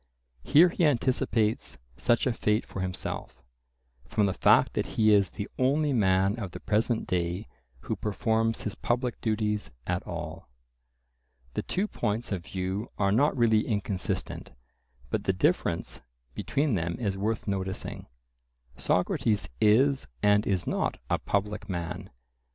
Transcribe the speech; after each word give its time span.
Here 0.41 0.69
he 0.69 0.83
anticipates 0.83 1.77
such 1.95 2.25
a 2.25 2.33
fate 2.33 2.65
for 2.65 2.79
himself, 2.79 3.43
from 4.07 4.25
the 4.25 4.33
fact 4.33 4.73
that 4.73 4.87
he 4.97 5.13
is 5.13 5.29
"the 5.29 5.47
only 5.59 5.93
man 5.93 6.39
of 6.39 6.53
the 6.53 6.59
present 6.59 7.05
day 7.05 7.47
who 7.81 7.95
performs 7.95 8.61
his 8.61 8.73
public 8.73 9.21
duties 9.21 9.69
at 9.85 10.01
all." 10.07 10.49
The 11.53 11.61
two 11.61 11.87
points 11.87 12.31
of 12.31 12.43
view 12.47 12.89
are 12.97 13.11
not 13.11 13.37
really 13.37 13.67
inconsistent, 13.67 14.53
but 15.11 15.25
the 15.25 15.33
difference 15.33 16.01
between 16.33 16.73
them 16.73 16.95
is 16.97 17.15
worth 17.15 17.47
noticing: 17.47 18.07
Socrates 18.77 19.49
is 19.61 20.07
and 20.23 20.47
is 20.47 20.65
not 20.65 20.97
a 21.11 21.19
public 21.19 21.69
man. 21.69 22.09